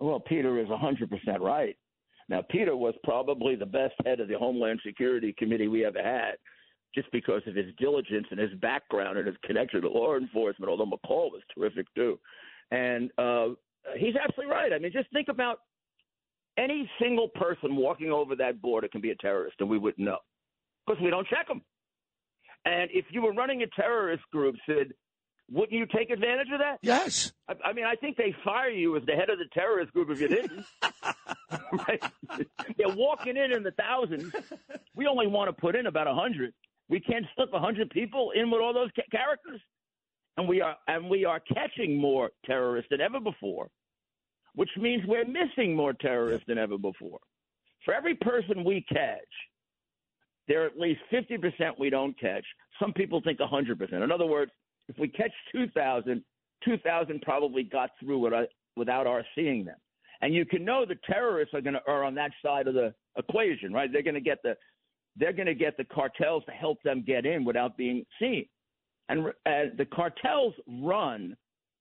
Well, 0.00 0.20
Peter 0.20 0.58
is 0.60 0.68
100% 0.68 1.40
right. 1.40 1.76
Now, 2.28 2.42
Peter 2.50 2.76
was 2.76 2.94
probably 3.04 3.54
the 3.54 3.66
best 3.66 3.94
head 4.04 4.20
of 4.20 4.28
the 4.28 4.38
Homeland 4.38 4.80
Security 4.84 5.34
Committee 5.38 5.68
we 5.68 5.84
ever 5.84 6.02
had, 6.02 6.32
just 6.94 7.10
because 7.12 7.42
of 7.46 7.54
his 7.54 7.66
diligence 7.78 8.26
and 8.30 8.40
his 8.40 8.52
background 8.60 9.18
and 9.18 9.26
his 9.26 9.36
connection 9.44 9.82
to 9.82 9.88
law 9.88 10.16
enforcement, 10.16 10.70
although 10.70 10.86
McCaul 10.86 11.30
was 11.30 11.42
terrific 11.54 11.86
too. 11.94 12.18
And 12.70 13.10
uh, 13.18 13.48
he's 13.96 14.14
absolutely 14.16 14.52
right. 14.52 14.72
I 14.72 14.78
mean, 14.78 14.92
just 14.92 15.10
think 15.12 15.28
about 15.28 15.58
any 16.56 16.88
single 17.00 17.28
person 17.28 17.76
walking 17.76 18.10
over 18.10 18.34
that 18.36 18.62
border 18.62 18.88
can 18.88 19.00
be 19.00 19.10
a 19.10 19.16
terrorist, 19.16 19.56
and 19.60 19.68
we 19.68 19.78
wouldn't 19.78 20.04
know 20.04 20.18
because 20.86 21.02
we 21.02 21.10
don't 21.10 21.26
check 21.28 21.48
them. 21.48 21.62
And 22.64 22.90
if 22.92 23.06
you 23.10 23.22
were 23.22 23.32
running 23.32 23.62
a 23.62 23.66
terrorist 23.66 24.24
group, 24.32 24.56
Sid, 24.66 24.94
wouldn't 25.50 25.72
you 25.72 25.86
take 25.86 26.10
advantage 26.10 26.48
of 26.52 26.60
that? 26.60 26.78
Yes. 26.82 27.32
I, 27.48 27.54
I 27.66 27.72
mean, 27.72 27.84
I 27.84 27.94
think 27.96 28.16
they 28.16 28.34
fire 28.44 28.70
you 28.70 28.96
as 28.96 29.02
the 29.06 29.12
head 29.12 29.28
of 29.28 29.38
the 29.38 29.46
terrorist 29.52 29.92
group 29.92 30.10
if 30.10 30.20
you 30.20 30.28
didn't. 30.28 30.64
right? 31.86 32.02
They're 32.78 32.94
walking 32.94 33.36
in 33.36 33.52
in 33.52 33.62
the 33.62 33.72
thousands. 33.72 34.32
We 34.94 35.06
only 35.06 35.26
want 35.26 35.48
to 35.48 35.60
put 35.60 35.76
in 35.76 35.86
about 35.86 36.06
a 36.06 36.14
hundred. 36.14 36.54
We 36.88 37.00
can't 37.00 37.26
slip 37.34 37.52
a 37.52 37.58
hundred 37.58 37.90
people 37.90 38.32
in 38.34 38.50
with 38.50 38.60
all 38.60 38.72
those 38.72 38.90
ca- 38.96 39.02
characters, 39.10 39.60
and 40.36 40.48
we 40.48 40.60
are 40.60 40.76
and 40.86 41.08
we 41.08 41.24
are 41.24 41.40
catching 41.40 42.00
more 42.00 42.30
terrorists 42.44 42.88
than 42.90 43.00
ever 43.00 43.20
before, 43.20 43.68
which 44.54 44.70
means 44.78 45.02
we're 45.06 45.24
missing 45.26 45.74
more 45.74 45.92
terrorists 45.94 46.44
than 46.46 46.58
ever 46.58 46.76
before. 46.78 47.20
For 47.84 47.94
every 47.94 48.14
person 48.14 48.64
we 48.64 48.84
catch, 48.90 49.20
there 50.48 50.62
are 50.62 50.66
at 50.66 50.78
least 50.78 51.00
50% 51.12 51.78
we 51.78 51.90
don't 51.90 52.18
catch. 52.18 52.44
Some 52.80 52.92
people 52.92 53.20
think 53.22 53.38
100%. 53.38 53.92
In 53.92 54.12
other 54.12 54.26
words, 54.26 54.50
if 54.88 54.98
we 54.98 55.08
catch 55.08 55.32
2,000, 55.52 56.22
2,000 56.64 57.22
probably 57.22 57.62
got 57.62 57.90
through 58.00 58.18
without, 58.18 58.48
without 58.76 59.06
our 59.06 59.24
seeing 59.34 59.64
them. 59.64 59.76
And 60.20 60.34
you 60.34 60.44
can 60.44 60.64
know 60.64 60.84
the 60.86 60.96
terrorists 61.06 61.54
are 61.54 61.60
going 61.60 61.74
to 61.74 61.82
are 61.86 62.04
on 62.04 62.14
that 62.14 62.30
side 62.42 62.66
of 62.66 62.74
the 62.74 62.94
equation, 63.18 63.72
right? 63.72 63.92
They're 63.92 64.02
going 64.02 64.14
to 64.14 64.20
get 64.20 64.38
the 64.42 64.56
they're 65.16 65.32
going 65.32 65.46
to 65.46 65.54
get 65.54 65.76
the 65.76 65.84
cartels 65.84 66.42
to 66.46 66.52
help 66.52 66.82
them 66.82 67.04
get 67.06 67.24
in 67.24 67.44
without 67.44 67.76
being 67.76 68.04
seen. 68.18 68.46
And 69.08 69.28
uh, 69.28 69.70
the 69.76 69.86
cartels 69.92 70.54
run 70.66 71.36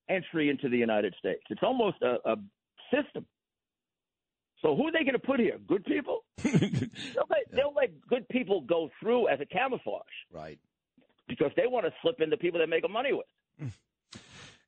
entry 0.10 0.50
into 0.50 0.70
the 0.70 0.77
United 0.77 1.15
States. 1.17 1.41
It's 1.50 1.63
almost 1.63 1.98
a, 2.01 2.17
a 2.25 2.36
system. 2.93 3.25
So 4.63 4.75
who 4.75 4.88
are 4.88 4.91
they 4.91 5.03
going 5.03 5.13
to 5.13 5.20
put 5.20 5.39
here? 5.39 5.60
Good 5.67 5.84
people? 5.86 6.24
they'll, 6.43 7.27
let, 7.29 7.39
they'll 7.51 7.74
let 7.75 7.91
good 8.10 8.27
people 8.29 8.62
go 8.62 8.89
through 9.00 9.27
as 9.27 9.39
a 9.41 9.46
camouflage 9.46 10.01
Right. 10.32 10.58
because 11.27 11.51
they 11.55 11.67
want 11.67 11.86
to 11.86 11.91
slip 12.01 12.22
into 12.22 12.38
people 12.38 12.60
they're 12.60 12.67
making 12.67 12.91
money 12.91 13.12
with. 13.13 13.72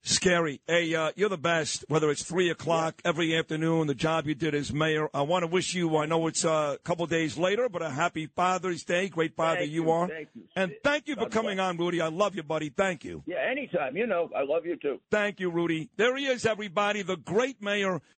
Scary. 0.08 0.62
Hey, 0.68 0.94
uh, 0.94 1.12
you're 1.16 1.30
the 1.30 1.38
best. 1.38 1.84
Whether 1.88 2.12
it's 2.12 2.22
three 2.24 2.52
o'clock 2.52 3.02
every 3.04 3.36
afternoon, 3.36 3.88
the 3.88 3.96
job 3.96 4.28
you 4.28 4.36
did 4.36 4.54
as 4.54 4.72
mayor. 4.72 5.10
I 5.16 5.24
want 5.24 5.42
to 5.42 5.48
wish 5.48 5.74
you. 5.74 5.98
I 5.98 6.06
know 6.06 6.28
it's 6.28 6.46
uh, 6.46 6.76
a 6.76 6.78
couple 6.84 7.08
days 7.08 7.40
later, 7.40 7.70
but 7.70 7.82
a 7.82 7.90
happy 7.90 8.28
Father's 8.28 8.84
Day. 8.84 9.10
Great 9.10 9.36
father 9.36 9.62
Thank 9.62 9.72
you, 9.72 9.84
you, 9.86 9.92
are. 9.92 10.08
thank 10.08 10.28
you. 10.36 10.44
And 10.56 10.76
thank 10.84 11.08
you 11.08 11.16
for 11.16 11.22
God 11.22 11.32
coming 11.32 11.60
on, 11.60 11.78
Rudy. 11.78 12.02
I 12.02 12.10
love 12.10 12.36
you, 12.36 12.44
buddy. 12.44 12.70
Thank 12.70 13.04
you. 13.04 13.24
Yeah, 13.26 13.38
anytime. 13.50 13.98
You 13.98 14.06
know, 14.06 14.30
I 14.38 14.44
love 14.44 14.68
you 14.68 14.76
too. 14.76 15.00
Thank 15.10 15.40
you, 15.40 15.50
Rudy. 15.50 15.90
There 15.98 16.16
he 16.16 16.28
is, 16.28 16.46
everybody. 16.46 17.02
The 17.02 17.18
great 17.18 17.60
mayor 17.60 18.00